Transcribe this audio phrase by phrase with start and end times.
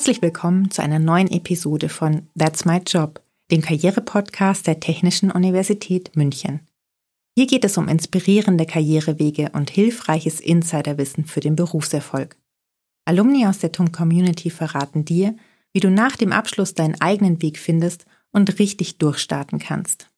[0.00, 6.16] Herzlich willkommen zu einer neuen Episode von That's My Job, dem Karrierepodcast der Technischen Universität
[6.16, 6.60] München.
[7.36, 12.38] Hier geht es um inspirierende Karrierewege und hilfreiches Insiderwissen für den Berufserfolg.
[13.04, 15.36] Alumni aus der TUM Community verraten dir,
[15.74, 20.08] wie du nach dem Abschluss deinen eigenen Weg findest und richtig durchstarten kannst.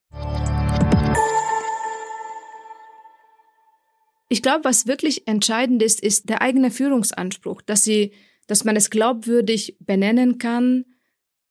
[4.28, 8.12] Ich glaube, was wirklich entscheidend ist, ist der eigene Führungsanspruch, dass sie,
[8.46, 10.84] dass man es glaubwürdig benennen kann,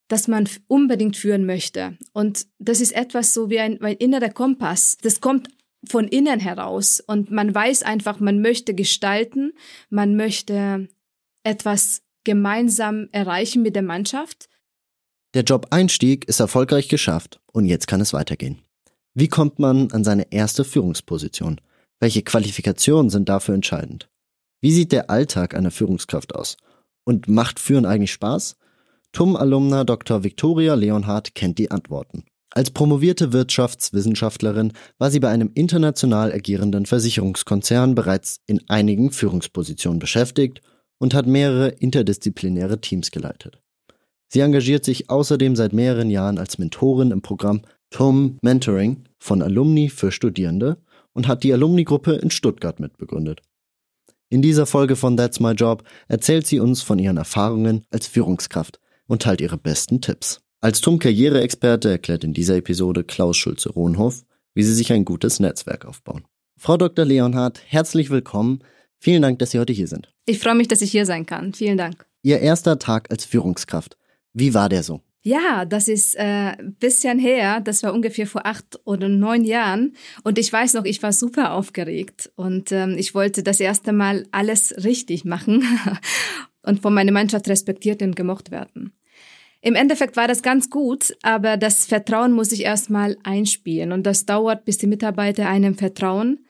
[0.08, 1.98] dass man unbedingt führen möchte.
[2.14, 4.98] Und das ist etwas so wie ein, ein innerer Kompass.
[5.02, 5.48] Das kommt
[5.88, 9.54] von innen heraus und man weiß einfach, man möchte gestalten,
[9.90, 10.90] man möchte
[11.44, 14.48] etwas gemeinsam erreichen mit der Mannschaft.
[15.34, 18.62] Der Job-Einstieg ist erfolgreich geschafft und jetzt kann es weitergehen.
[19.14, 21.60] Wie kommt man an seine erste Führungsposition?
[22.00, 24.10] Welche Qualifikationen sind dafür entscheidend?
[24.62, 26.58] Wie sieht der Alltag einer Führungskraft aus?
[27.04, 28.56] Und macht Führen eigentlich Spaß?
[29.12, 30.24] TUM-Alumna Dr.
[30.24, 32.24] Victoria Leonhardt kennt die Antworten.
[32.54, 40.62] Als promovierte Wirtschaftswissenschaftlerin war sie bei einem international agierenden Versicherungskonzern bereits in einigen Führungspositionen beschäftigt
[41.00, 43.62] und hat mehrere interdisziplinäre Teams geleitet.
[44.28, 49.90] Sie engagiert sich außerdem seit mehreren Jahren als Mentorin im Programm TOM Mentoring von Alumni
[49.90, 50.78] für Studierende
[51.14, 53.42] und hat die Alumni-Gruppe in Stuttgart mitbegründet.
[54.32, 58.80] In dieser Folge von That's My Job erzählt sie uns von ihren Erfahrungen als Führungskraft
[59.06, 60.40] und teilt ihre besten Tipps.
[60.62, 66.24] Als TUM-Karriereexperte erklärt in dieser Episode Klaus Schulze-Rohnhoff, wie sie sich ein gutes Netzwerk aufbauen.
[66.58, 67.04] Frau Dr.
[67.04, 68.60] Leonhardt, herzlich willkommen.
[69.00, 70.14] Vielen Dank, dass Sie heute hier sind.
[70.26, 71.54] Ich freue mich, dass ich hier sein kann.
[71.54, 72.06] Vielen Dank.
[72.22, 73.98] Ihr erster Tag als Führungskraft.
[74.32, 75.02] Wie war der so?
[75.24, 77.62] Ja, das ist äh, bisschen her.
[77.62, 79.96] Das war ungefähr vor acht oder neun Jahren.
[80.24, 84.26] Und ich weiß noch, ich war super aufgeregt und ähm, ich wollte das erste Mal
[84.32, 85.64] alles richtig machen
[86.64, 88.94] und von meiner Mannschaft respektiert und gemocht werden.
[89.62, 94.26] Im Endeffekt war das ganz gut, aber das Vertrauen muss ich erstmal einspielen und das
[94.26, 96.48] dauert, bis die Mitarbeiter einem vertrauen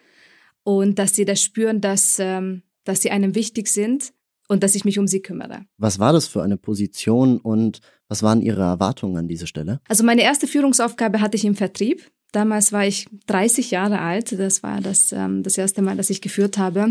[0.64, 4.14] und dass sie das spüren, dass, ähm, dass sie einem wichtig sind
[4.52, 5.62] und dass ich mich um sie kümmere.
[5.78, 7.80] Was war das für eine Position und
[8.10, 9.80] was waren Ihre Erwartungen an diese Stelle?
[9.88, 12.12] Also meine erste Führungsaufgabe hatte ich im Vertrieb.
[12.34, 14.38] Damals war ich 30 Jahre alt.
[14.38, 16.90] Das war das, ähm, das erste Mal, dass ich geführt habe.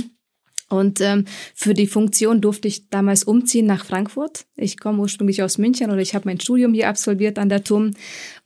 [0.71, 4.47] Und ähm, für die Funktion durfte ich damals umziehen nach Frankfurt.
[4.57, 7.91] Ich komme ursprünglich aus München oder ich habe mein Studium hier absolviert an der TUM.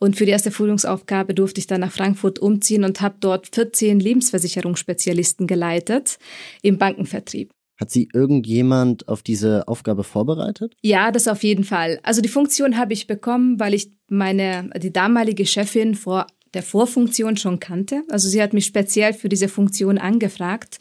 [0.00, 4.00] Und für die erste Führungsaufgabe durfte ich dann nach Frankfurt umziehen und habe dort 14
[4.00, 6.18] Lebensversicherungsspezialisten geleitet
[6.62, 7.52] im Bankenvertrieb.
[7.76, 10.74] Hat Sie irgendjemand auf diese Aufgabe vorbereitet?
[10.82, 11.98] Ja, das auf jeden Fall.
[12.02, 17.36] Also die Funktion habe ich bekommen, weil ich meine, die damalige Chefin vor der Vorfunktion
[17.36, 18.02] schon kannte.
[18.10, 20.78] Also sie hat mich speziell für diese Funktion angefragt.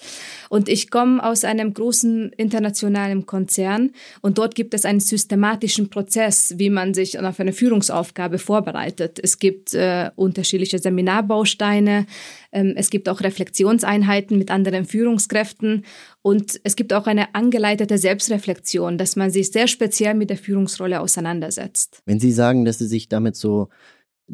[0.49, 3.91] Und ich komme aus einem großen internationalen Konzern
[4.21, 9.19] und dort gibt es einen systematischen Prozess, wie man sich auf eine Führungsaufgabe vorbereitet.
[9.21, 12.05] Es gibt äh, unterschiedliche Seminarbausteine,
[12.51, 15.85] ähm, es gibt auch Reflexionseinheiten mit anderen Führungskräften
[16.21, 21.01] und es gibt auch eine angeleitete Selbstreflexion, dass man sich sehr speziell mit der Führungsrolle
[21.01, 22.01] auseinandersetzt.
[22.05, 23.69] Wenn Sie sagen, dass Sie sich damit so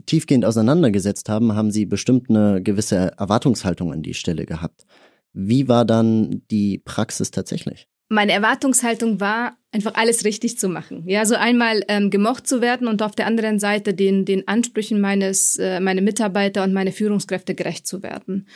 [0.06, 4.86] tiefgehend auseinandergesetzt haben, haben sie bestimmt eine gewisse Erwartungshaltung an die Stelle gehabt.
[5.34, 7.88] Wie war dann die Praxis tatsächlich?
[8.10, 11.04] Meine Erwartungshaltung war, einfach alles richtig zu machen.
[11.08, 15.00] Ja, so einmal ähm, gemocht zu werden und auf der anderen Seite den, den Ansprüchen
[15.00, 18.48] meines, äh, meine Mitarbeiter und meine Führungskräfte gerecht zu werden.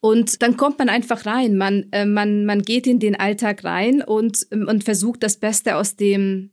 [0.00, 1.56] Und dann kommt man einfach rein.
[1.56, 5.96] Man, äh, man, man geht in den Alltag rein und, und versucht das Beste aus
[5.96, 6.52] dem,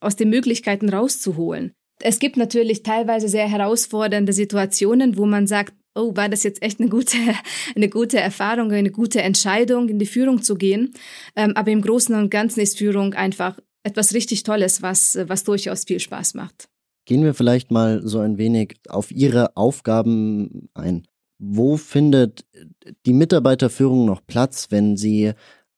[0.00, 1.72] aus den Möglichkeiten rauszuholen.
[2.02, 6.80] Es gibt natürlich teilweise sehr herausfordernde Situationen, wo man sagt, oh, war das jetzt echt
[6.80, 7.16] eine gute,
[7.76, 10.92] eine gute Erfahrung, eine gute Entscheidung, in die Führung zu gehen.
[11.36, 15.84] Ähm, aber im Großen und Ganzen ist Führung einfach etwas richtig Tolles, was, was durchaus
[15.84, 16.68] viel Spaß macht.
[17.04, 21.06] Gehen wir vielleicht mal so ein wenig auf Ihre Aufgaben ein.
[21.38, 22.44] Wo findet
[23.06, 25.32] die Mitarbeiterführung noch Platz, wenn Sie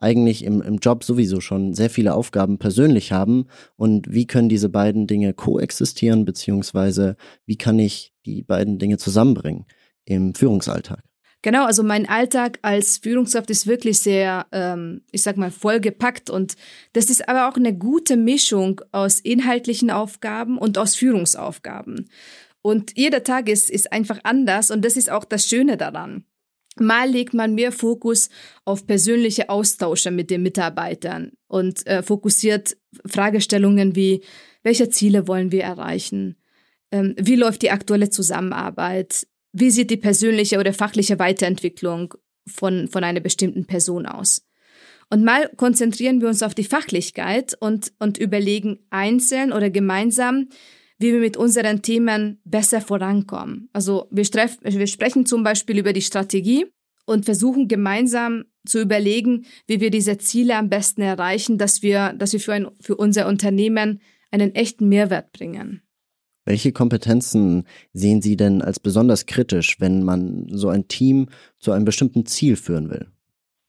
[0.04, 3.46] eigentlich im, im Job sowieso schon sehr viele Aufgaben persönlich haben
[3.76, 7.16] und wie können diese beiden Dinge koexistieren, beziehungsweise
[7.46, 9.64] wie kann ich die beiden Dinge zusammenbringen
[10.04, 11.02] im Führungsalltag?
[11.40, 16.54] Genau, also mein Alltag als Führungskraft ist wirklich sehr, ähm, ich sag mal, vollgepackt und
[16.92, 22.08] das ist aber auch eine gute Mischung aus inhaltlichen Aufgaben und aus Führungsaufgaben.
[22.62, 26.24] Und jeder Tag ist, ist einfach anders und das ist auch das Schöne daran.
[26.80, 28.30] Mal legt man mehr Fokus
[28.64, 32.76] auf persönliche Austausche mit den Mitarbeitern und äh, fokussiert
[33.06, 34.22] Fragestellungen wie,
[34.62, 36.36] welche Ziele wollen wir erreichen?
[36.90, 39.26] Ähm, wie läuft die aktuelle Zusammenarbeit?
[39.52, 42.14] Wie sieht die persönliche oder fachliche Weiterentwicklung
[42.46, 44.42] von, von einer bestimmten Person aus?
[45.10, 50.48] Und mal konzentrieren wir uns auf die Fachlichkeit und, und überlegen einzeln oder gemeinsam,
[50.98, 53.68] wie wir mit unseren Themen besser vorankommen.
[53.72, 56.66] Also wir, wir sprechen zum Beispiel über die Strategie
[57.06, 62.32] und versuchen gemeinsam zu überlegen, wie wir diese Ziele am besten erreichen, dass wir, dass
[62.32, 64.00] wir für, ein, für unser Unternehmen
[64.30, 65.82] einen echten Mehrwert bringen.
[66.46, 71.86] Welche Kompetenzen sehen Sie denn als besonders kritisch, wenn man so ein Team zu einem
[71.86, 73.06] bestimmten Ziel führen will?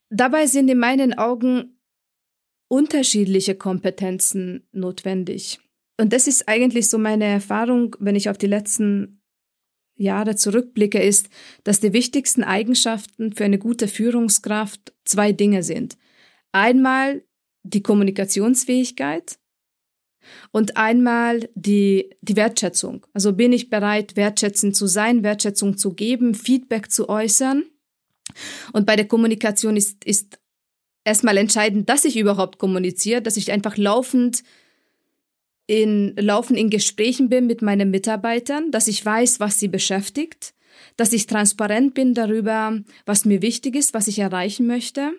[0.10, 1.80] Dabei sind in meinen Augen
[2.68, 5.60] unterschiedliche Kompetenzen notwendig.
[5.98, 9.22] Und das ist eigentlich so meine Erfahrung, wenn ich auf die letzten
[9.96, 11.30] Jahre zurückblicke, ist,
[11.64, 15.98] dass die wichtigsten Eigenschaften für eine gute Führungskraft zwei Dinge sind.
[16.52, 17.24] Einmal
[17.64, 19.40] die Kommunikationsfähigkeit
[20.52, 23.06] und einmal die, die Wertschätzung.
[23.14, 27.64] Also bin ich bereit, wertschätzend zu sein, Wertschätzung zu geben, Feedback zu äußern.
[28.74, 30.40] Und bei der Kommunikation ist, ist
[31.06, 34.44] erstmal entscheidend, dass ich überhaupt kommuniziere, dass ich einfach laufend
[35.68, 40.54] in, laufend in Gesprächen bin mit meinen Mitarbeitern, dass ich weiß, was sie beschäftigt,
[40.98, 45.14] dass ich transparent bin darüber, was mir wichtig ist, was ich erreichen möchte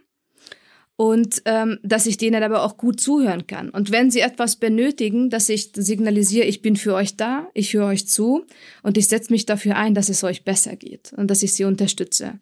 [0.96, 3.69] und ähm, dass ich denen aber auch gut zuhören kann.
[3.70, 7.87] Und wenn sie etwas benötigen, dass ich signalisiere, ich bin für euch da, ich höre
[7.87, 8.44] euch zu
[8.82, 11.64] und ich setze mich dafür ein, dass es euch besser geht und dass ich sie
[11.64, 12.40] unterstütze.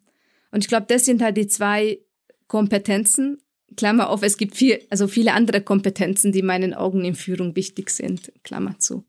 [0.52, 1.98] Und ich glaube, das sind halt die zwei
[2.46, 3.38] Kompetenzen.
[3.76, 7.90] Klammer auf, es gibt viel, also viele andere Kompetenzen, die meinen Augen in Führung wichtig
[7.90, 8.32] sind.
[8.42, 9.04] Klammer zu.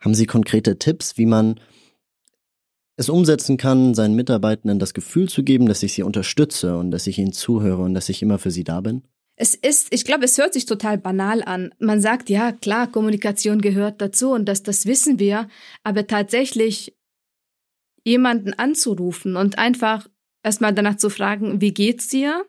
[0.00, 1.60] Haben Sie konkrete Tipps, wie man
[2.96, 7.06] es umsetzen kann, seinen Mitarbeitenden das Gefühl zu geben, dass ich sie unterstütze und dass
[7.06, 9.02] ich ihnen zuhöre und dass ich immer für sie da bin?
[9.38, 11.74] Es ist, ich glaube, es hört sich total banal an.
[11.78, 15.48] Man sagt, ja, klar, Kommunikation gehört dazu und das, das wissen wir,
[15.84, 16.96] aber tatsächlich
[18.02, 20.08] jemanden anzurufen und einfach
[20.42, 22.46] erstmal danach zu fragen, wie geht's dir?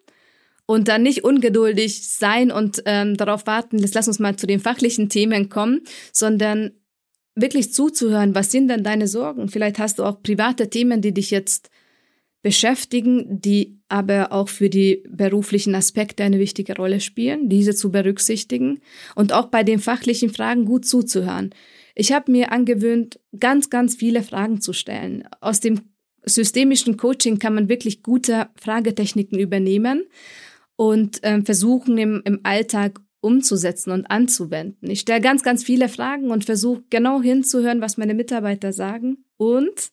[0.67, 5.07] Und dann nicht ungeduldig sein und ähm, darauf warten, lass uns mal zu den fachlichen
[5.07, 5.81] Themen kommen,
[6.11, 6.71] sondern
[7.35, 9.47] wirklich zuzuhören, was sind denn deine Sorgen?
[9.47, 11.69] Vielleicht hast du auch private Themen, die dich jetzt
[12.41, 18.81] beschäftigen, die aber auch für die beruflichen Aspekte eine wichtige Rolle spielen, diese zu berücksichtigen
[19.15, 21.53] und auch bei den fachlichen Fragen gut zuzuhören.
[21.95, 25.27] Ich habe mir angewöhnt, ganz, ganz viele Fragen zu stellen.
[25.41, 25.81] Aus dem
[26.25, 30.03] systemischen Coaching kann man wirklich gute Fragetechniken übernehmen
[30.77, 34.89] und äh, versuchen im, im Alltag umzusetzen und anzuwenden.
[34.89, 39.25] Ich stelle ganz, ganz viele Fragen und versuche genau hinzuhören, was meine Mitarbeiter sagen.
[39.35, 39.89] Und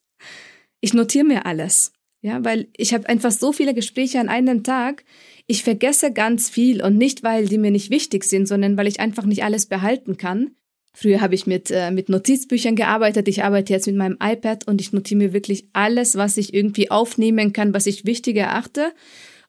[0.81, 1.92] ich notiere mir alles.
[2.20, 5.04] Ja, weil ich habe einfach so viele Gespräche an einem Tag.
[5.46, 9.00] Ich vergesse ganz viel und nicht, weil die mir nicht wichtig sind, sondern weil ich
[9.00, 10.52] einfach nicht alles behalten kann.
[10.94, 13.28] Früher habe ich mit, äh, mit Notizbüchern gearbeitet.
[13.28, 16.90] Ich arbeite jetzt mit meinem iPad und ich notiere mir wirklich alles, was ich irgendwie
[16.90, 18.92] aufnehmen kann, was ich wichtig erachte.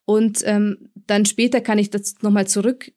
[0.05, 2.91] Und ähm, dann später kann ich das nochmal zurück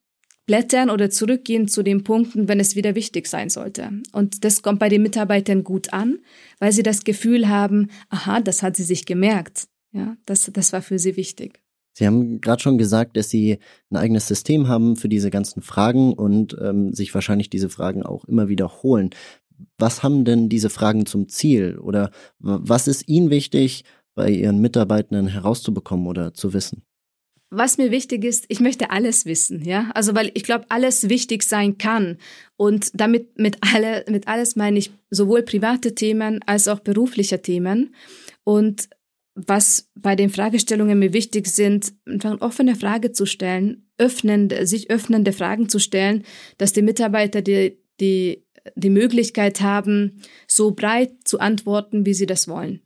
[0.49, 3.91] blättern oder zurückgehen zu den Punkten, wenn es wieder wichtig sein sollte.
[4.13, 6.21] Und das kommt bei den Mitarbeitern gut an,
[6.59, 9.69] weil sie das Gefühl haben, aha, das hat sie sich gemerkt.
[9.93, 11.61] Ja, das, das war für sie wichtig.
[11.93, 13.59] Sie haben gerade schon gesagt, dass Sie
[13.91, 18.25] ein eigenes System haben für diese ganzen Fragen und ähm, sich wahrscheinlich diese Fragen auch
[18.27, 19.11] immer wiederholen.
[19.79, 23.83] Was haben denn diese Fragen zum Ziel oder was ist Ihnen wichtig,
[24.15, 26.85] bei Ihren Mitarbeitenden herauszubekommen oder zu wissen?
[27.51, 29.91] Was mir wichtig ist, ich möchte alles wissen, ja.
[29.95, 32.19] Also weil ich glaube, alles wichtig sein kann.
[32.57, 37.95] Und damit mit alle, mit alles meine ich sowohl private Themen als auch berufliche Themen.
[38.45, 38.89] Und
[39.35, 44.91] was bei den Fragestellungen mir wichtig sind, einfach eine offene Frage zu stellen, öffnende, sich
[44.91, 46.25] öffnende Fragen zu stellen,
[46.59, 52.49] dass die Mitarbeiter die, die, die Möglichkeit haben, so breit zu antworten, wie sie das
[52.49, 52.83] wollen.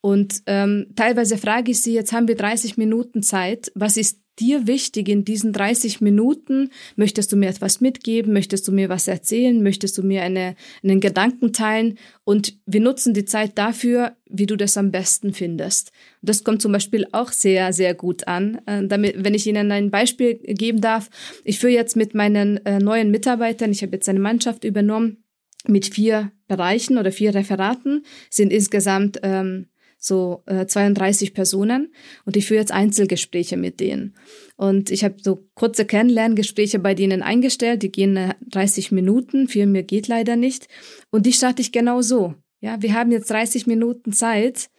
[0.00, 4.66] Und ähm, teilweise frage ich sie, jetzt haben wir 30 Minuten Zeit, was ist dir
[4.66, 6.70] wichtig in diesen 30 Minuten?
[6.96, 8.32] Möchtest du mir etwas mitgeben?
[8.32, 9.62] Möchtest du mir was erzählen?
[9.62, 11.98] Möchtest du mir eine, einen Gedanken teilen?
[12.24, 15.92] Und wir nutzen die Zeit dafür, wie du das am besten findest.
[16.22, 18.60] Das kommt zum Beispiel auch sehr, sehr gut an.
[18.66, 21.10] Äh, damit, wenn ich Ihnen ein Beispiel geben darf,
[21.44, 25.24] ich führe jetzt mit meinen äh, neuen Mitarbeitern, ich habe jetzt eine Mannschaft übernommen,
[25.66, 29.66] mit vier Bereichen oder vier Referaten, sind insgesamt ähm,
[29.98, 31.92] so äh, 32 Personen
[32.24, 34.14] und ich führe jetzt Einzelgespräche mit denen.
[34.56, 39.82] Und ich habe so kurze Kennenlerngespräche bei denen eingestellt, die gehen 30 Minuten, viel mehr
[39.82, 40.68] geht leider nicht.
[41.10, 42.34] Und die starte ich genau so.
[42.60, 44.70] Ja, wir haben jetzt 30 Minuten Zeit.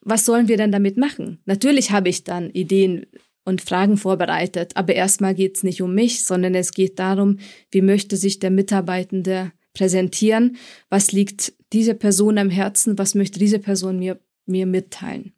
[0.00, 1.40] Was sollen wir denn damit machen?
[1.44, 3.06] Natürlich habe ich dann Ideen
[3.44, 7.38] und Fragen vorbereitet, aber erstmal geht es nicht um mich, sondern es geht darum,
[7.70, 10.56] wie möchte sich der Mitarbeitende präsentieren,
[10.88, 15.32] was liegt dieser Person am Herzen, was möchte diese Person mir mir mitteilen.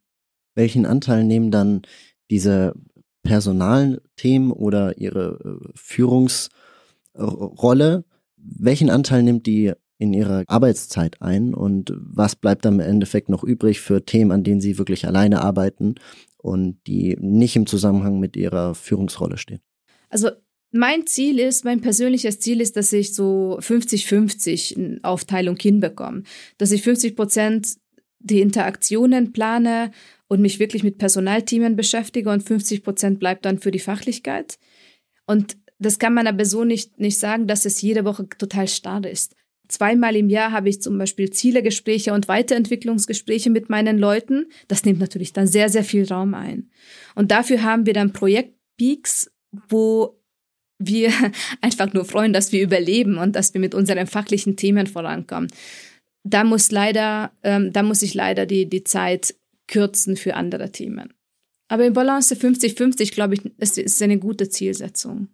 [0.54, 1.82] Welchen Anteil nehmen dann
[2.30, 2.74] diese
[3.22, 8.04] Personalthemen oder ihre äh, Führungsrolle,
[8.36, 13.42] welchen Anteil nimmt die in ihrer Arbeitszeit ein und was bleibt dann im Endeffekt noch
[13.42, 15.96] übrig für Themen, an denen sie wirklich alleine arbeiten
[16.36, 19.60] und die nicht im Zusammenhang mit ihrer Führungsrolle stehen?
[20.10, 20.30] Also
[20.70, 26.24] mein Ziel ist, mein persönliches Ziel ist, dass ich so 50-50 Aufteilung hinbekomme.
[26.58, 27.76] Dass ich 50 Prozent
[28.26, 29.90] die Interaktionen plane
[30.28, 34.58] und mich wirklich mit Personalteamen beschäftige und 50 Prozent bleibt dann für die Fachlichkeit.
[35.26, 39.04] Und das kann man aber so nicht, nicht sagen, dass es jede Woche total starr
[39.04, 39.36] ist.
[39.68, 44.46] Zweimal im Jahr habe ich zum Beispiel Zielegespräche und Weiterentwicklungsgespräche mit meinen Leuten.
[44.68, 46.70] Das nimmt natürlich dann sehr, sehr viel Raum ein.
[47.14, 49.30] Und dafür haben wir dann Projektpeaks,
[49.68, 50.20] wo
[50.78, 51.12] wir
[51.60, 55.48] einfach nur freuen, dass wir überleben und dass wir mit unseren fachlichen Themen vorankommen.
[56.28, 59.36] Da muss leider, ähm, da muss ich leider die, die Zeit
[59.68, 61.14] kürzen für andere Themen.
[61.68, 65.28] Aber im Balance 50-50, glaube ich, ist, ist eine gute Zielsetzung.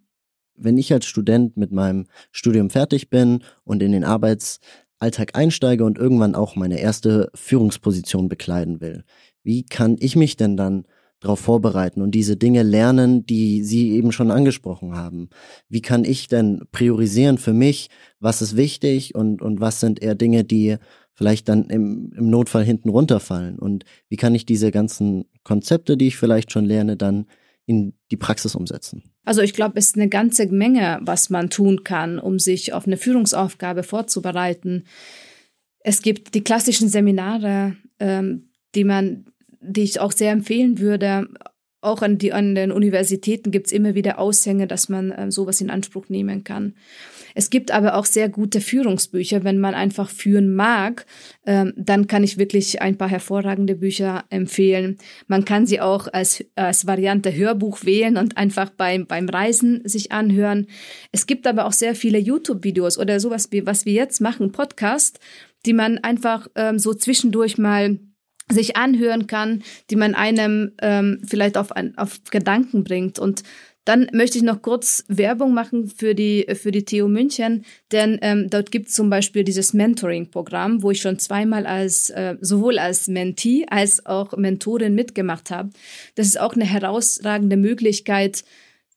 [0.54, 5.96] Wenn ich als Student mit meinem Studium fertig bin und in den Arbeitsalltag einsteige und
[5.96, 9.04] irgendwann auch meine erste Führungsposition bekleiden will,
[9.42, 10.84] wie kann ich mich denn dann
[11.22, 15.30] darauf vorbereiten und diese Dinge lernen, die Sie eben schon angesprochen haben.
[15.68, 17.88] Wie kann ich denn priorisieren für mich,
[18.20, 20.76] was ist wichtig und, und was sind eher Dinge, die
[21.14, 23.58] vielleicht dann im, im Notfall hinten runterfallen?
[23.58, 27.26] Und wie kann ich diese ganzen Konzepte, die ich vielleicht schon lerne, dann
[27.66, 29.04] in die Praxis umsetzen?
[29.24, 32.86] Also ich glaube, es ist eine ganze Menge, was man tun kann, um sich auf
[32.86, 34.84] eine Führungsaufgabe vorzubereiten.
[35.78, 39.26] Es gibt die klassischen Seminare, ähm, die man
[39.62, 41.28] die ich auch sehr empfehlen würde.
[41.80, 45.60] Auch an, die, an den Universitäten gibt es immer wieder Aushänge, dass man äh, sowas
[45.60, 46.74] in Anspruch nehmen kann.
[47.34, 49.42] Es gibt aber auch sehr gute Führungsbücher.
[49.42, 51.06] Wenn man einfach führen mag,
[51.44, 54.98] ähm, dann kann ich wirklich ein paar hervorragende Bücher empfehlen.
[55.26, 60.12] Man kann sie auch als, als Variante Hörbuch wählen und einfach beim, beim Reisen sich
[60.12, 60.66] anhören.
[61.10, 65.18] Es gibt aber auch sehr viele YouTube-Videos oder sowas wie, was wir jetzt machen, Podcast,
[65.66, 67.98] die man einfach ähm, so zwischendurch mal
[68.52, 73.18] sich anhören kann, die man einem ähm, vielleicht auf, auf Gedanken bringt.
[73.18, 73.42] Und
[73.84, 78.48] dann möchte ich noch kurz Werbung machen für die, für die TU München, denn ähm,
[78.48, 83.08] dort gibt es zum Beispiel dieses Mentoring-Programm, wo ich schon zweimal als äh, sowohl als
[83.08, 85.70] Mentee als auch Mentorin mitgemacht habe.
[86.14, 88.44] Das ist auch eine herausragende Möglichkeit,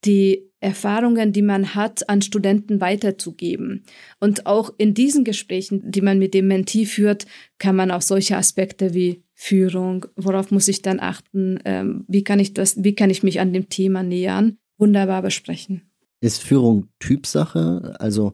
[0.05, 3.83] die Erfahrungen, die man hat, an Studenten weiterzugeben.
[4.19, 7.25] Und auch in diesen Gesprächen, die man mit dem Mentee führt,
[7.59, 12.39] kann man auch solche Aspekte wie Führung, worauf muss ich dann achten, ähm, wie kann
[12.39, 15.81] ich das, wie kann ich mich an dem Thema nähern, wunderbar besprechen.
[16.21, 17.95] Ist Führung Typsache?
[18.00, 18.33] Also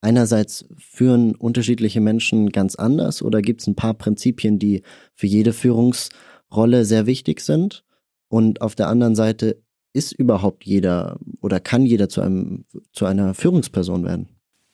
[0.00, 4.82] einerseits führen unterschiedliche Menschen ganz anders oder gibt es ein paar Prinzipien, die
[5.14, 7.84] für jede Führungsrolle sehr wichtig sind?
[8.28, 9.62] Und auf der anderen Seite
[9.92, 14.28] ist überhaupt jeder oder kann jeder zu einem zu einer Führungsperson werden?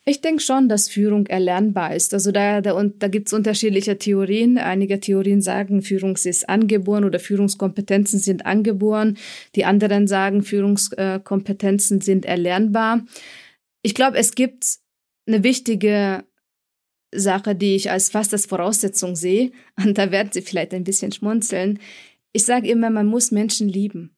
[0.09, 2.15] Ich denke schon, dass Führung erlernbar ist.
[2.15, 4.57] Also da, da, da gibt es unterschiedliche Theorien.
[4.57, 9.19] Einige Theorien sagen, Führung ist angeboren oder Führungskompetenzen sind angeboren.
[9.55, 13.05] Die anderen sagen, Führungskompetenzen sind erlernbar.
[13.83, 14.79] Ich glaube, es gibt
[15.27, 16.25] eine wichtige
[17.15, 19.53] Sache, die ich als fast als Voraussetzung sehe.
[19.77, 21.81] Und da werden Sie vielleicht ein bisschen schmunzeln.
[22.33, 24.18] Ich sage immer, man muss Menschen lieben.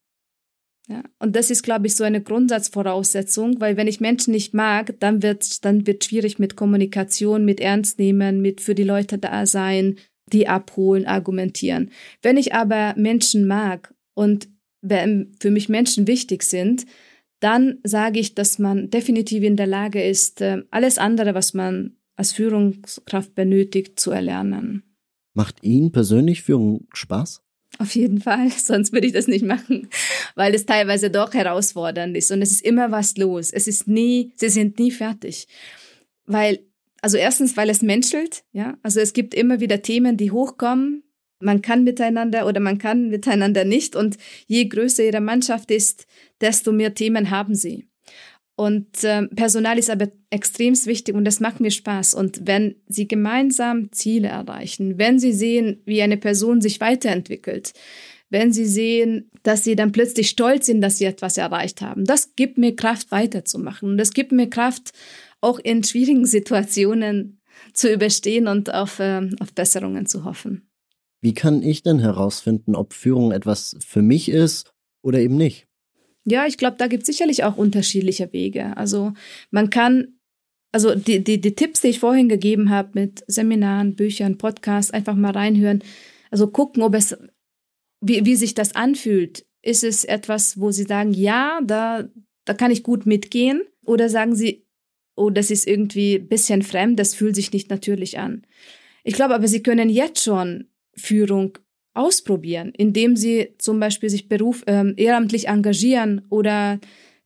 [0.90, 4.99] Ja, und das ist, glaube ich, so eine Grundsatzvoraussetzung, weil wenn ich Menschen nicht mag,
[4.99, 9.47] dann wird dann wird schwierig mit Kommunikation, mit Ernst nehmen, mit für die Leute da
[9.47, 9.99] sein,
[10.32, 11.92] die abholen, argumentieren.
[12.23, 14.49] Wenn ich aber Menschen mag und
[14.82, 16.87] für mich Menschen wichtig sind,
[17.38, 21.97] dann sage ich, dass man definitiv in der Lage ist, äh, alles andere, was man
[22.16, 24.82] als Führungskraft benötigt, zu erlernen.
[25.35, 27.42] Macht Ihnen persönlich Führung Spaß?
[27.78, 29.88] Auf jeden Fall, sonst würde ich das nicht machen,
[30.34, 33.52] weil es teilweise doch herausfordernd ist und es ist immer was los.
[33.52, 35.46] Es ist nie, sie sind nie fertig.
[36.26, 36.60] Weil,
[37.00, 41.04] also erstens, weil es menschelt, ja, also es gibt immer wieder Themen, die hochkommen.
[41.42, 46.06] Man kann miteinander oder man kann miteinander nicht und je größer ihre Mannschaft ist,
[46.42, 47.89] desto mehr Themen haben sie.
[48.60, 52.12] Und äh, Personal ist aber extrem wichtig und das macht mir Spaß.
[52.12, 57.72] Und wenn Sie gemeinsam Ziele erreichen, wenn Sie sehen, wie eine Person sich weiterentwickelt,
[58.28, 62.36] wenn Sie sehen, dass Sie dann plötzlich stolz sind, dass Sie etwas erreicht haben, das
[62.36, 63.92] gibt mir Kraft weiterzumachen.
[63.92, 64.90] Und das gibt mir Kraft,
[65.40, 67.40] auch in schwierigen Situationen
[67.72, 70.68] zu überstehen und auf, äh, auf Besserungen zu hoffen.
[71.22, 75.69] Wie kann ich denn herausfinden, ob Führung etwas für mich ist oder eben nicht?
[76.24, 78.76] Ja, ich glaube, da gibt es sicherlich auch unterschiedliche Wege.
[78.76, 79.12] Also
[79.50, 80.18] man kann,
[80.72, 85.14] also die, die, die Tipps, die ich vorhin gegeben habe mit Seminaren, Büchern, Podcasts, einfach
[85.14, 85.82] mal reinhören.
[86.30, 87.16] Also gucken, ob es,
[88.00, 92.08] wie, wie sich das anfühlt, ist es etwas, wo Sie sagen, ja, da,
[92.44, 93.62] da kann ich gut mitgehen?
[93.84, 94.66] Oder sagen Sie,
[95.16, 98.46] oh, das ist irgendwie ein bisschen fremd, das fühlt sich nicht natürlich an.
[99.04, 101.58] Ich glaube aber, Sie können jetzt schon Führung
[101.94, 106.78] ausprobieren, indem Sie zum Beispiel sich beruf, ähm, ehrenamtlich engagieren oder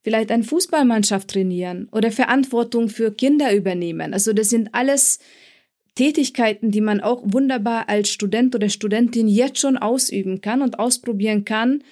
[0.02, 4.12] vielleicht eine Fußballmannschaft trainieren oder Verantwortung für Kinder übernehmen.
[4.12, 5.18] Also das sind alles
[5.94, 11.44] Tätigkeiten, die man auch wunderbar als Student oder Studentin jetzt schon ausüben kann und ausprobieren
[11.44, 11.82] kann.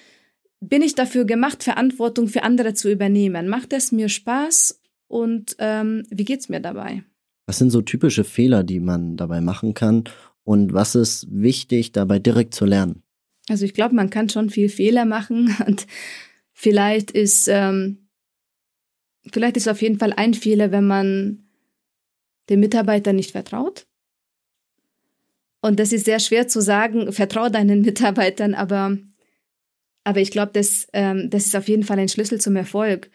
[0.59, 3.47] Bin ich dafür gemacht, Verantwortung für andere zu übernehmen?
[3.47, 7.03] Macht es mir Spaß und ähm, wie geht's mir dabei?
[7.45, 10.05] Was sind so typische Fehler, die man dabei machen kann
[10.43, 13.03] und was ist wichtig, dabei direkt zu lernen?
[13.49, 15.87] Also ich glaube, man kann schon viel Fehler machen und
[16.53, 18.03] vielleicht ist ähm,
[19.31, 21.43] vielleicht ist auf jeden Fall ein Fehler, wenn man
[22.49, 23.87] dem Mitarbeiter nicht vertraut.
[25.61, 28.97] Und das ist sehr schwer zu sagen, vertraue deinen Mitarbeitern, aber,
[30.03, 33.09] aber ich glaube, das, ähm, das ist auf jeden Fall ein Schlüssel zum Erfolg,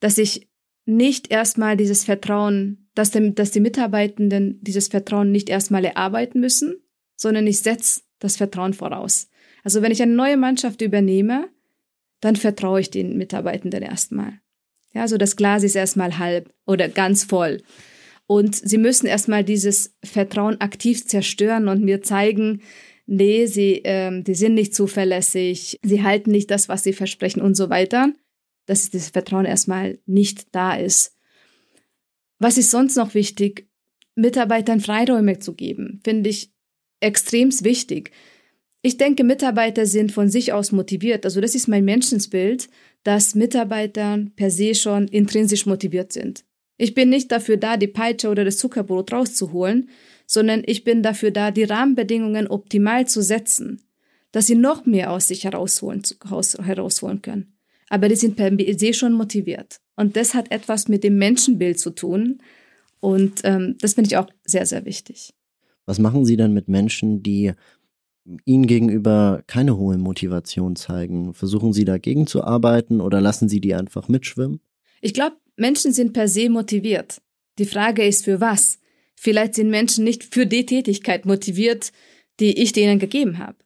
[0.00, 0.48] dass ich
[0.86, 6.76] nicht erstmal dieses Vertrauen, dass, dem, dass die Mitarbeitenden dieses Vertrauen nicht erstmal erarbeiten müssen,
[7.16, 9.28] sondern ich setze das Vertrauen voraus.
[9.62, 11.48] Also wenn ich eine neue Mannschaft übernehme,
[12.20, 14.40] dann vertraue ich den Mitarbeitenden erstmal.
[14.92, 17.62] Ja, also das Glas ist erstmal halb oder ganz voll.
[18.26, 22.62] Und sie müssen erstmal dieses Vertrauen aktiv zerstören und mir zeigen,
[23.06, 27.56] nee, sie, ähm, die sind nicht zuverlässig, sie halten nicht das, was sie versprechen und
[27.56, 28.12] so weiter,
[28.66, 31.16] dass das Vertrauen erstmal nicht da ist.
[32.40, 33.68] Was ist sonst noch wichtig?
[34.16, 36.52] Mitarbeitern Freiräume zu geben, finde ich
[37.00, 38.10] extrem wichtig.
[38.82, 41.26] Ich denke, Mitarbeiter sind von sich aus motiviert.
[41.26, 42.68] Also das ist mein Menschensbild,
[43.02, 46.44] dass Mitarbeiter per se schon intrinsisch motiviert sind.
[46.78, 49.90] Ich bin nicht dafür da, die Peitsche oder das Zuckerbrot rauszuholen,
[50.26, 53.82] sondern ich bin dafür da, die Rahmenbedingungen optimal zu setzen,
[54.32, 56.02] dass sie noch mehr aus sich herausholen,
[56.62, 57.58] herausholen können.
[57.90, 59.80] Aber die sind per se schon motiviert.
[60.00, 62.40] Und das hat etwas mit dem Menschenbild zu tun.
[63.00, 65.34] Und ähm, das finde ich auch sehr, sehr wichtig.
[65.84, 67.52] Was machen Sie dann mit Menschen, die
[68.46, 71.34] Ihnen gegenüber keine hohe Motivation zeigen?
[71.34, 74.60] Versuchen Sie dagegen zu arbeiten oder lassen Sie die einfach mitschwimmen?
[75.02, 77.20] Ich glaube, Menschen sind per se motiviert.
[77.58, 78.78] Die Frage ist für was?
[79.16, 81.92] Vielleicht sind Menschen nicht für die Tätigkeit motiviert,
[82.40, 83.58] die ich denen gegeben habe.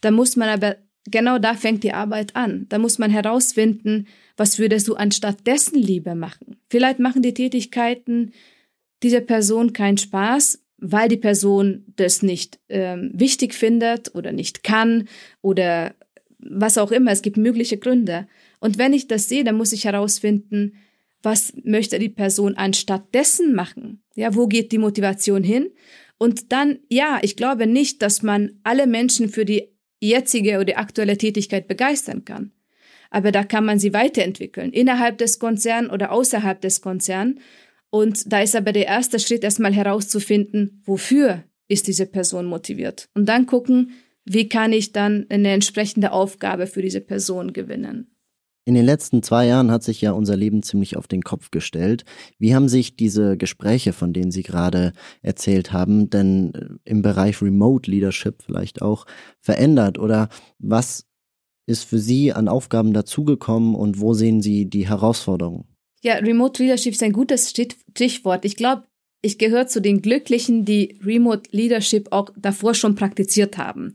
[0.00, 0.76] Da muss man aber,
[1.10, 2.66] genau da fängt die Arbeit an.
[2.68, 6.56] Da muss man herausfinden, was würdest du anstatt dessen lieber machen?
[6.68, 8.32] Vielleicht machen die Tätigkeiten
[9.02, 15.08] dieser Person keinen Spaß, weil die Person das nicht ähm, wichtig findet oder nicht kann
[15.40, 15.94] oder
[16.38, 17.12] was auch immer.
[17.12, 18.26] Es gibt mögliche Gründe.
[18.58, 20.74] Und wenn ich das sehe, dann muss ich herausfinden,
[21.22, 24.02] was möchte die Person anstatt dessen machen?
[24.16, 25.70] Ja, wo geht die Motivation hin?
[26.18, 29.71] Und dann, ja, ich glaube nicht, dass man alle Menschen für die
[30.08, 32.52] jetzige oder aktuelle Tätigkeit begeistern kann.
[33.10, 37.38] Aber da kann man sie weiterentwickeln, innerhalb des Konzerns oder außerhalb des Konzerns.
[37.90, 43.08] Und da ist aber der erste Schritt erstmal herauszufinden, wofür ist diese Person motiviert.
[43.14, 43.92] Und dann gucken,
[44.24, 48.11] wie kann ich dann eine entsprechende Aufgabe für diese Person gewinnen.
[48.64, 52.04] In den letzten zwei Jahren hat sich ja unser Leben ziemlich auf den Kopf gestellt.
[52.38, 57.42] Wie haben sich diese Gespräche, von denen Sie gerade erzählt haben, denn äh, im Bereich
[57.42, 59.06] Remote Leadership vielleicht auch
[59.40, 59.98] verändert?
[59.98, 61.06] Oder was
[61.66, 65.64] ist für Sie an Aufgaben dazugekommen und wo sehen Sie die Herausforderungen?
[66.00, 68.44] Ja, Remote Leadership ist ein gutes Stichwort.
[68.44, 68.84] Ich glaube,
[69.22, 73.94] ich gehöre zu den Glücklichen, die Remote Leadership auch davor schon praktiziert haben.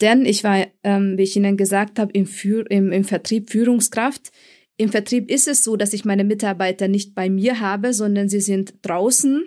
[0.00, 4.30] Denn ich war, ähm, wie ich Ihnen gesagt habe, im, Für im, im Vertrieb Führungskraft.
[4.76, 8.40] Im Vertrieb ist es so, dass ich meine Mitarbeiter nicht bei mir habe, sondern sie
[8.40, 9.44] sind draußen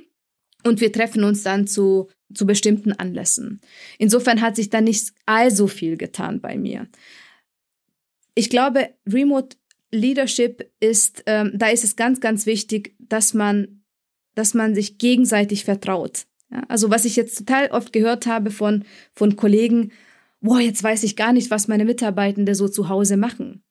[0.64, 3.62] und wir treffen uns dann zu, zu bestimmten Anlässen.
[4.00, 6.88] Insofern hat sich da nicht allzu viel getan bei mir.
[8.34, 9.58] Ich glaube, Remote
[9.92, 13.84] Leadership ist, ähm, da ist es ganz, ganz wichtig, dass man,
[14.36, 16.26] dass man sich gegenseitig vertraut.
[16.52, 18.84] Ja, also was ich jetzt total oft gehört habe von,
[19.14, 19.92] von Kollegen,
[20.42, 23.64] boah, jetzt weiß ich gar nicht, was meine Mitarbeitende so zu Hause machen.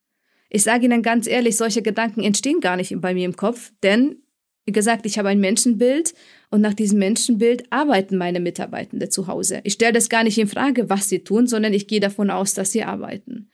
[0.51, 4.23] Ich sage Ihnen ganz ehrlich, solche Gedanken entstehen gar nicht bei mir im Kopf, denn,
[4.65, 6.15] wie gesagt, ich habe ein Menschenbild
[6.51, 9.61] und nach diesem Menschenbild arbeiten meine Mitarbeitende zu Hause.
[9.65, 12.55] Ich stelle das gar nicht in Frage, was sie tun, sondern ich gehe davon aus,
[12.55, 13.48] dass sie arbeiten.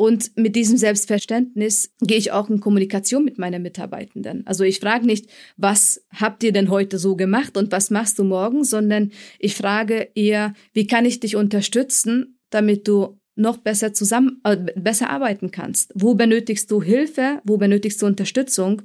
[0.00, 4.46] Und mit diesem Selbstverständnis gehe ich auch in Kommunikation mit meinen Mitarbeitenden.
[4.46, 5.26] Also ich frage nicht,
[5.58, 10.08] was habt ihr denn heute so gemacht und was machst du morgen, sondern ich frage
[10.14, 15.92] eher, wie kann ich dich unterstützen, damit du noch besser zusammen, äh, besser arbeiten kannst?
[15.94, 17.42] Wo benötigst du Hilfe?
[17.44, 18.80] Wo benötigst du Unterstützung?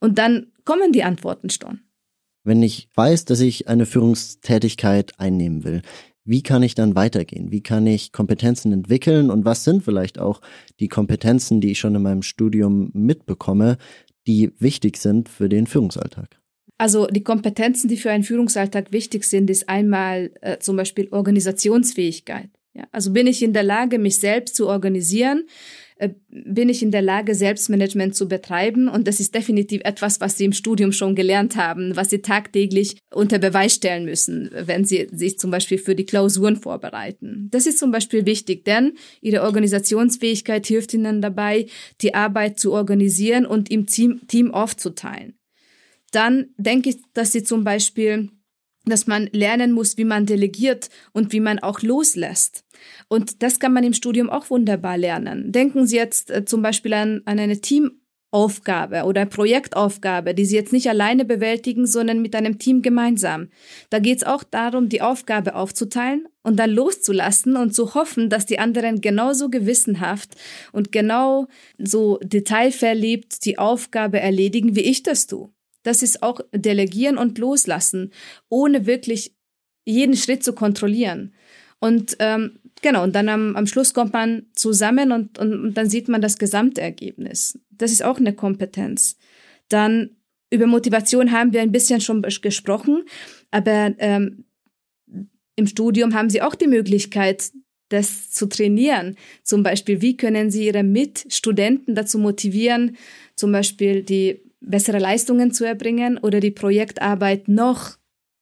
[0.00, 1.80] Und dann kommen die Antworten schon.
[2.44, 5.80] Wenn ich weiß, dass ich eine Führungstätigkeit einnehmen will,
[6.28, 7.50] wie kann ich dann weitergehen?
[7.50, 9.30] Wie kann ich Kompetenzen entwickeln?
[9.30, 10.42] Und was sind vielleicht auch
[10.78, 13.78] die Kompetenzen, die ich schon in meinem Studium mitbekomme,
[14.26, 16.36] die wichtig sind für den Führungsalltag?
[16.76, 22.50] Also die Kompetenzen, die für einen Führungsalltag wichtig sind, ist einmal äh, zum Beispiel Organisationsfähigkeit.
[22.74, 25.46] Ja, also bin ich in der Lage, mich selbst zu organisieren?
[25.98, 28.88] Äh, bin ich in der Lage, Selbstmanagement zu betreiben?
[28.88, 32.98] Und das ist definitiv etwas, was Sie im Studium schon gelernt haben, was Sie tagtäglich
[33.12, 37.48] unter Beweis stellen müssen, wenn Sie sich zum Beispiel für die Klausuren vorbereiten.
[37.50, 41.66] Das ist zum Beispiel wichtig, denn Ihre Organisationsfähigkeit hilft Ihnen dabei,
[42.00, 45.34] die Arbeit zu organisieren und im Team, Team aufzuteilen.
[46.12, 48.30] Dann denke ich, dass Sie zum Beispiel
[48.88, 52.64] dass man lernen muss, wie man delegiert und wie man auch loslässt.
[53.08, 55.52] Und das kann man im Studium auch wunderbar lernen.
[55.52, 60.72] Denken Sie jetzt äh, zum Beispiel an, an eine Teamaufgabe oder Projektaufgabe, die Sie jetzt
[60.72, 63.48] nicht alleine bewältigen, sondern mit einem Team gemeinsam.
[63.90, 68.46] Da geht es auch darum, die Aufgabe aufzuteilen und dann loszulassen und zu hoffen, dass
[68.46, 70.36] die anderen genauso gewissenhaft
[70.72, 71.46] und genau
[71.78, 75.50] so detailverliebt die Aufgabe erledigen, wie ich das tue.
[75.88, 78.12] Das ist auch delegieren und loslassen,
[78.50, 79.34] ohne wirklich
[79.86, 81.32] jeden Schritt zu kontrollieren.
[81.80, 85.88] Und ähm, genau, und dann am, am Schluss kommt man zusammen und, und, und dann
[85.88, 87.58] sieht man das Gesamtergebnis.
[87.70, 89.16] Das ist auch eine Kompetenz.
[89.70, 90.10] Dann
[90.50, 93.04] über Motivation haben wir ein bisschen schon gesprochen,
[93.50, 94.44] aber ähm,
[95.56, 97.50] im Studium haben Sie auch die Möglichkeit,
[97.88, 99.16] das zu trainieren.
[99.42, 102.98] Zum Beispiel, wie können Sie Ihre Mitstudenten dazu motivieren,
[103.36, 107.98] zum Beispiel die bessere Leistungen zu erbringen oder die Projektarbeit noch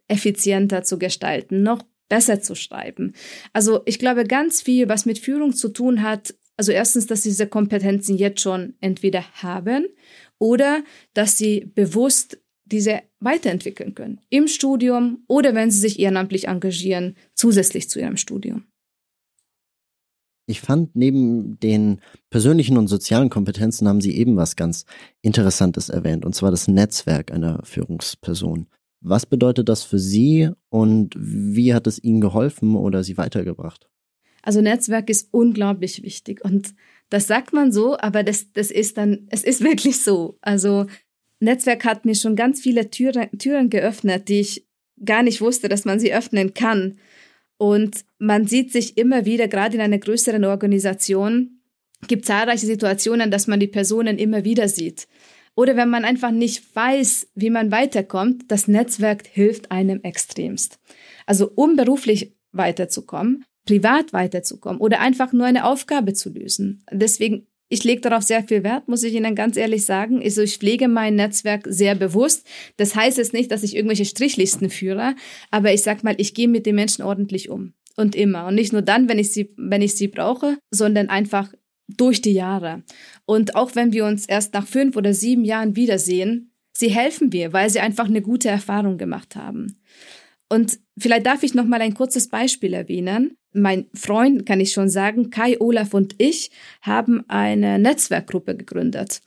[0.09, 3.15] effizienter zu gestalten, noch besser zu schreiben.
[3.53, 7.31] Also ich glaube, ganz viel, was mit Führung zu tun hat, also erstens, dass sie
[7.31, 9.87] diese Kompetenzen jetzt schon entweder haben
[10.39, 14.21] oder dass sie bewusst diese weiterentwickeln können.
[14.31, 18.65] Im Studium oder wenn sie sich ehrenamtlich engagieren, zusätzlich zu ihrem Studium.
[20.47, 24.85] Ich fand, neben den persönlichen und sozialen Kompetenzen haben Sie eben was ganz
[25.21, 28.69] Interessantes erwähnt, und zwar das Netzwerk einer Führungsperson.
[29.01, 33.87] Was bedeutet das für Sie und wie hat es Ihnen geholfen oder Sie weitergebracht?
[34.43, 36.75] Also Netzwerk ist unglaublich wichtig und
[37.09, 40.39] das sagt man so, aber das, das ist dann, es ist wirklich so.
[40.41, 40.87] Also
[41.41, 44.67] Netzwerk hat mir schon ganz viele Türen, Türen geöffnet, die ich
[45.05, 46.99] gar nicht wusste, dass man sie öffnen kann.
[47.59, 51.61] Und man sieht sich immer wieder, gerade in einer größeren Organisation,
[52.07, 55.09] gibt zahlreiche Situationen, dass man die Personen immer wieder sieht.
[55.55, 60.79] Oder wenn man einfach nicht weiß, wie man weiterkommt, das Netzwerk hilft einem extremst.
[61.25, 66.85] Also um beruflich weiterzukommen, privat weiterzukommen oder einfach nur eine Aufgabe zu lösen.
[66.93, 70.23] Deswegen ich lege darauf sehr viel Wert, muss ich Ihnen ganz ehrlich sagen.
[70.23, 72.47] Also ich pflege mein Netzwerk sehr bewusst.
[72.77, 75.15] Das heißt jetzt nicht, dass ich irgendwelche Strichlisten führe,
[75.51, 77.75] aber ich sag mal, ich gehe mit den Menschen ordentlich um.
[77.97, 78.47] Und immer.
[78.47, 81.51] Und nicht nur dann, wenn ich sie, wenn ich sie brauche, sondern einfach
[81.89, 82.83] durch die Jahre.
[83.25, 87.53] Und auch wenn wir uns erst nach fünf oder sieben Jahren wiedersehen, sie helfen mir,
[87.53, 89.81] weil sie einfach eine gute Erfahrung gemacht haben.
[90.49, 93.37] Und vielleicht darf ich noch mal ein kurzes Beispiel erwähnen.
[93.53, 96.51] Mein Freund, kann ich schon sagen, Kai, Olaf und ich
[96.83, 99.23] haben eine Netzwerkgruppe gegründet,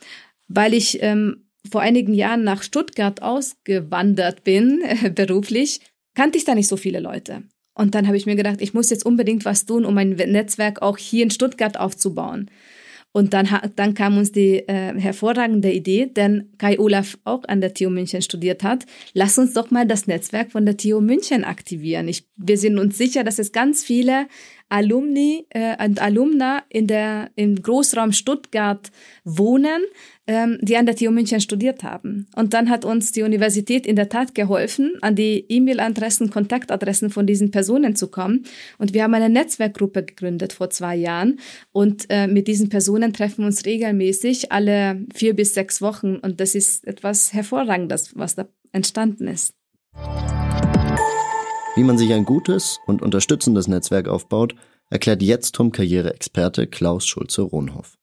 [0.48, 5.82] weil ich ähm, vor einigen Jahren nach Stuttgart ausgewandert bin, äh, beruflich,
[6.16, 7.44] kannte ich da nicht so viele Leute.
[7.74, 10.82] Und dann habe ich mir gedacht, ich muss jetzt unbedingt was tun, um mein Netzwerk
[10.82, 12.52] auch hier in Stuttgart aufzubauen.
[13.12, 17.74] Und dann, dann kam uns die äh, hervorragende Idee, denn Kai Olaf auch an der
[17.74, 22.08] TU München studiert hat, lass uns doch mal das Netzwerk von der TU München aktivieren.
[22.08, 24.28] Ich, wir sind uns sicher, dass es ganz viele
[24.70, 28.92] Alumni äh, und Alumna in der, im Großraum Stuttgart
[29.24, 29.82] wohnen,
[30.28, 32.28] ähm, die an der TU München studiert haben.
[32.36, 37.26] Und dann hat uns die Universität in der Tat geholfen, an die E-Mail-Adressen, Kontaktadressen von
[37.26, 38.46] diesen Personen zu kommen.
[38.78, 41.40] Und wir haben eine Netzwerkgruppe gegründet vor zwei Jahren.
[41.72, 46.18] Und äh, mit diesen Personen treffen wir uns regelmäßig alle vier bis sechs Wochen.
[46.18, 49.56] Und das ist etwas Hervorragendes, was da entstanden ist.
[51.76, 54.56] Wie man sich ein gutes und unterstützendes Netzwerk aufbaut,
[54.90, 57.96] erklärt jetzt Tom-Karriereexperte Klaus Schulze-Rohnhoff.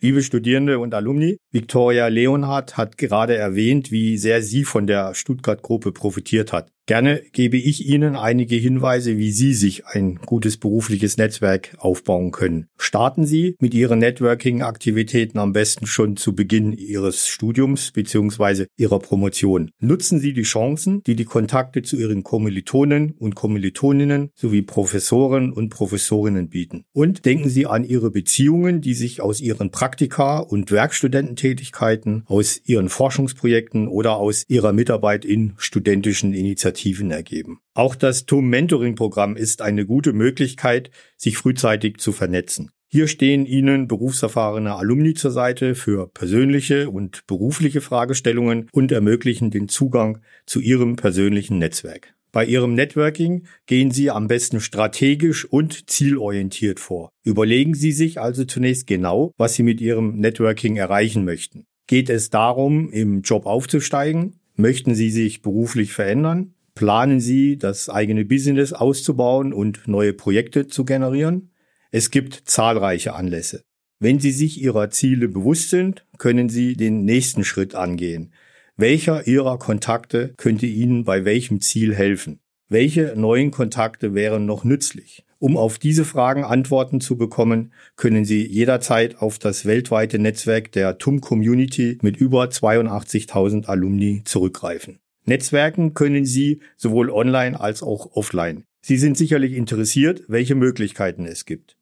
[0.00, 5.92] Liebe Studierende und Alumni, Victoria Leonhardt hat gerade erwähnt, wie sehr sie von der Stuttgart-Gruppe
[5.92, 6.72] profitiert hat.
[6.86, 12.66] Gerne gebe ich Ihnen einige Hinweise, wie Sie sich ein gutes berufliches Netzwerk aufbauen können.
[12.76, 18.66] Starten Sie mit Ihren Networking-Aktivitäten am besten schon zu Beginn Ihres Studiums bzw.
[18.76, 19.70] Ihrer Promotion.
[19.78, 25.68] Nutzen Sie die Chancen, die die Kontakte zu Ihren Kommilitonen und Kommilitoninnen sowie Professoren und
[25.68, 26.82] Professorinnen bieten.
[26.92, 32.88] Und denken Sie an Ihre Beziehungen, die sich aus Ihren Praktika und Werkstudententätigkeiten, aus Ihren
[32.88, 37.60] Forschungsprojekten oder aus Ihrer Mitarbeit in studentischen Initiativen Initiativen ergeben.
[37.74, 42.70] Auch das TUM Mentoring Programm ist eine gute Möglichkeit, sich frühzeitig zu vernetzen.
[42.88, 49.68] Hier stehen Ihnen berufserfahrene Alumni zur Seite für persönliche und berufliche Fragestellungen und ermöglichen den
[49.68, 52.14] Zugang zu Ihrem persönlichen Netzwerk.
[52.32, 57.10] Bei Ihrem Networking gehen Sie am besten strategisch und zielorientiert vor.
[57.24, 61.64] Überlegen Sie sich also zunächst genau, was Sie mit Ihrem Networking erreichen möchten.
[61.86, 64.38] Geht es darum, im Job aufzusteigen?
[64.54, 66.54] Möchten Sie sich beruflich verändern?
[66.74, 71.50] Planen Sie, das eigene Business auszubauen und neue Projekte zu generieren?
[71.90, 73.64] Es gibt zahlreiche Anlässe.
[73.98, 78.32] Wenn Sie sich Ihrer Ziele bewusst sind, können Sie den nächsten Schritt angehen.
[78.76, 82.40] Welcher Ihrer Kontakte könnte Ihnen bei welchem Ziel helfen?
[82.68, 85.24] Welche neuen Kontakte wären noch nützlich?
[85.38, 90.96] Um auf diese Fragen Antworten zu bekommen, können Sie jederzeit auf das weltweite Netzwerk der
[90.96, 95.01] TUM Community mit über 82.000 Alumni zurückgreifen.
[95.24, 98.64] Netzwerken können Sie sowohl online als auch offline.
[98.80, 101.76] Sie sind sicherlich interessiert, welche Möglichkeiten es gibt.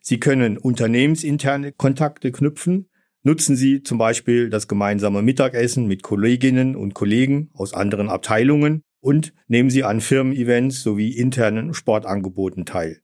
[0.00, 2.88] Sie können unternehmensinterne Kontakte knüpfen.
[3.22, 9.34] Nutzen Sie zum Beispiel das gemeinsame Mittagessen mit Kolleginnen und Kollegen aus anderen Abteilungen und
[9.48, 13.00] nehmen Sie an Firmen-Events sowie internen Sportangeboten teil.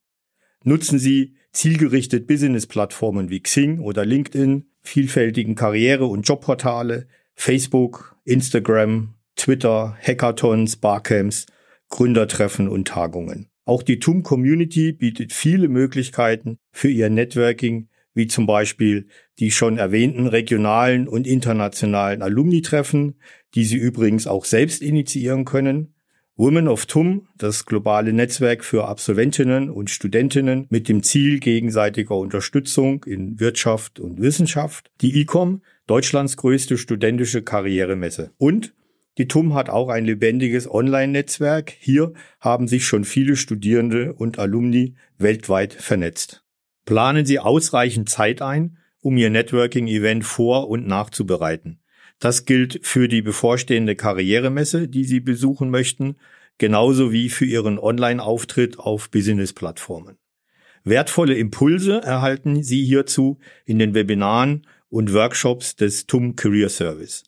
[0.65, 9.97] Nutzen Sie zielgerichtet Business-Plattformen wie Xing oder LinkedIn, vielfältigen Karriere- und Jobportale, Facebook, Instagram, Twitter,
[10.01, 11.47] Hackathons, Barcamps,
[11.89, 13.49] Gründertreffen und Tagungen.
[13.65, 19.07] Auch die TUM Community bietet viele Möglichkeiten für ihr Networking, wie zum Beispiel
[19.39, 23.15] die schon erwähnten regionalen und internationalen Alumni-Treffen,
[23.55, 25.95] die Sie übrigens auch selbst initiieren können.
[26.37, 33.05] Women of TUM, das globale Netzwerk für Absolventinnen und Studentinnen mit dem Ziel gegenseitiger Unterstützung
[33.05, 34.91] in Wirtschaft und Wissenschaft.
[35.03, 38.33] Die ICOM, Deutschlands größte studentische Karrieremesse.
[38.39, 38.73] Und
[39.19, 41.75] die TUM hat auch ein lebendiges Online-Netzwerk.
[41.79, 46.45] Hier haben sich schon viele Studierende und Alumni weltweit vernetzt.
[46.87, 51.81] Planen Sie ausreichend Zeit ein, um Ihr Networking-Event vor- und nachzubereiten.
[52.21, 56.17] Das gilt für die bevorstehende Karrieremesse, die Sie besuchen möchten,
[56.57, 60.17] genauso wie für Ihren Online-Auftritt auf Business-Plattformen.
[60.85, 67.25] Wertvolle Impulse erhalten Sie hierzu in den Webinaren und Workshops des TUM Career Service.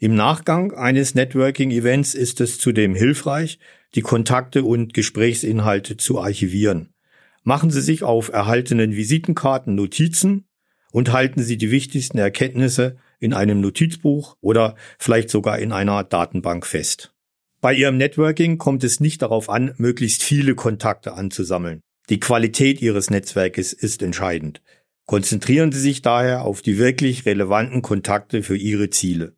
[0.00, 3.58] Im Nachgang eines Networking-Events ist es zudem hilfreich,
[3.96, 6.94] die Kontakte und Gesprächsinhalte zu archivieren.
[7.42, 10.46] Machen Sie sich auf erhaltenen Visitenkarten Notizen
[10.92, 16.64] und halten Sie die wichtigsten Erkenntnisse in einem Notizbuch oder vielleicht sogar in einer Datenbank
[16.64, 17.12] fest.
[17.60, 21.80] Bei Ihrem Networking kommt es nicht darauf an, möglichst viele Kontakte anzusammeln.
[22.08, 24.62] Die Qualität Ihres Netzwerkes ist entscheidend.
[25.06, 29.37] Konzentrieren Sie sich daher auf die wirklich relevanten Kontakte für Ihre Ziele.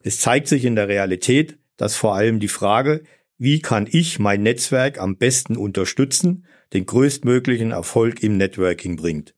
[0.00, 3.02] Es zeigt sich in der Realität, dass vor allem die Frage,
[3.38, 9.34] wie kann ich mein Netzwerk am besten unterstützen, den größtmöglichen Erfolg im Networking bringt.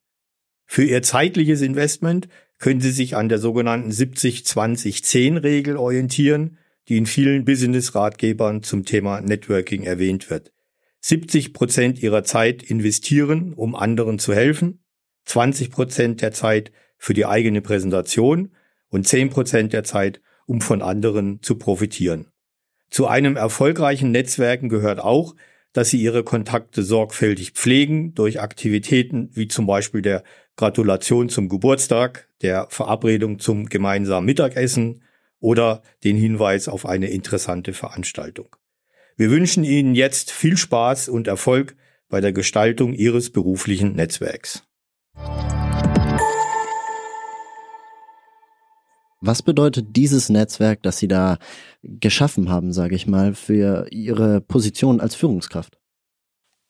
[0.66, 7.44] Für Ihr zeitliches Investment können Sie sich an der sogenannten 70-20-10-Regel orientieren, die in vielen
[7.44, 10.52] Business-Ratgebern zum Thema Networking erwähnt wird.
[11.00, 14.82] 70 Prozent Ihrer Zeit investieren, um anderen zu helfen,
[15.24, 18.52] 20 Prozent der Zeit für die eigene Präsentation
[18.88, 20.20] und 10 Prozent der Zeit
[20.50, 22.26] um von anderen zu profitieren.
[22.90, 25.36] Zu einem erfolgreichen Netzwerken gehört auch,
[25.72, 30.24] dass Sie Ihre Kontakte sorgfältig pflegen durch Aktivitäten wie zum Beispiel der
[30.56, 35.04] Gratulation zum Geburtstag, der Verabredung zum gemeinsamen Mittagessen
[35.38, 38.56] oder den Hinweis auf eine interessante Veranstaltung.
[39.16, 41.76] Wir wünschen Ihnen jetzt viel Spaß und Erfolg
[42.08, 44.64] bei der Gestaltung Ihres beruflichen Netzwerks.
[49.20, 51.38] Was bedeutet dieses Netzwerk, das Sie da
[51.82, 55.78] geschaffen haben, sage ich mal, für Ihre Position als Führungskraft?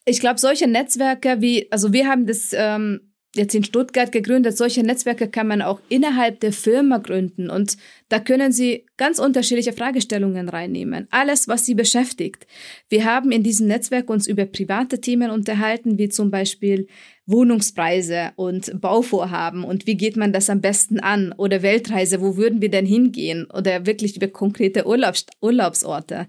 [0.04, 4.56] Ich glaube, solche Netzwerke wie, also wir haben das ähm, jetzt in Stuttgart gegründet.
[4.56, 7.76] Solche Netzwerke kann man auch innerhalb der Firma gründen und
[8.08, 11.06] da können Sie ganz unterschiedliche Fragestellungen reinnehmen.
[11.10, 12.46] Alles, was Sie beschäftigt.
[12.88, 16.88] Wir haben in diesem Netzwerk uns über private Themen unterhalten, wie zum Beispiel
[17.26, 22.60] Wohnungspreise und Bauvorhaben und wie geht man das am besten an oder Weltreise, wo würden
[22.60, 26.26] wir denn hingehen oder wirklich über konkrete Urlaubs Urlaubsorte.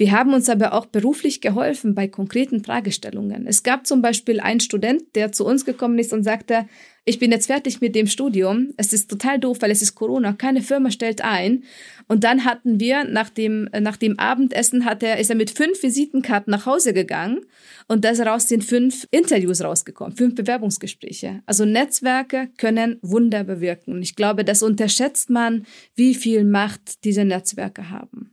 [0.00, 3.46] Wir haben uns aber auch beruflich geholfen bei konkreten Fragestellungen.
[3.46, 6.66] Es gab zum Beispiel einen Student, der zu uns gekommen ist und sagte,
[7.04, 8.72] ich bin jetzt fertig mit dem Studium.
[8.78, 10.32] Es ist total doof, weil es ist Corona.
[10.32, 11.64] Keine Firma stellt ein.
[12.08, 15.82] Und dann hatten wir nach dem, nach dem Abendessen hat er, ist er mit fünf
[15.82, 17.42] Visitenkarten nach Hause gegangen
[17.86, 21.42] und daraus sind fünf Interviews rausgekommen, fünf Bewerbungsgespräche.
[21.44, 24.00] Also Netzwerke können Wunder bewirken.
[24.00, 28.30] Ich glaube, das unterschätzt man, wie viel Macht diese Netzwerke haben.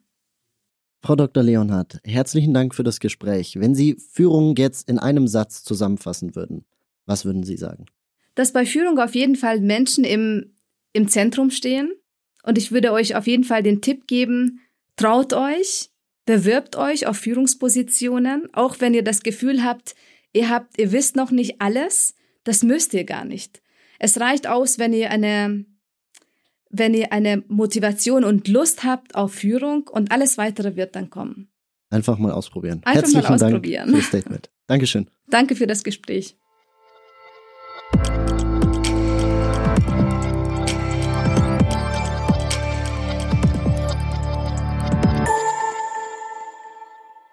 [1.01, 1.43] Frau Dr.
[1.43, 3.59] Leonhardt, herzlichen Dank für das Gespräch.
[3.59, 6.65] Wenn Sie Führung jetzt in einem Satz zusammenfassen würden,
[7.05, 7.85] was würden Sie sagen?
[8.35, 10.55] Dass bei Führung auf jeden Fall Menschen im,
[10.93, 11.91] im Zentrum stehen.
[12.43, 14.61] Und ich würde euch auf jeden Fall den Tipp geben,
[14.95, 15.91] traut euch,
[16.25, 19.95] bewirbt euch auf Führungspositionen, auch wenn ihr das Gefühl habt,
[20.33, 22.15] ihr habt, ihr wisst noch nicht alles.
[22.43, 23.61] Das müsst ihr gar nicht.
[23.99, 25.65] Es reicht aus, wenn ihr eine
[26.69, 31.49] wenn ihr eine Motivation und Lust habt auf Führung und alles weitere wird dann kommen.
[31.89, 32.81] Einfach mal ausprobieren.
[32.83, 33.91] Einfach Herzlichen mal ausprobieren.
[33.91, 34.51] Dank für das Statement.
[34.67, 35.09] Dankeschön.
[35.29, 36.35] Danke für das Gespräch.